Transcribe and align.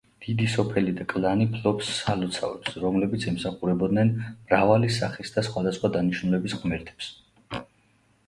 დიდი 0.25 0.45
სოფელი 0.51 0.93
და 0.99 1.05
კლანი 1.11 1.45
ფლობს 1.55 1.89
სალოცავებს, 1.97 2.79
რომლებიც 2.85 3.27
ემსახურებოდნენ 3.31 4.09
მრავალი 4.29 4.89
სახის 4.97 5.33
და 5.35 5.43
სახვადასხვა 5.49 5.91
დანიშნულების 5.99 6.57
ღმერთებს. 6.63 7.11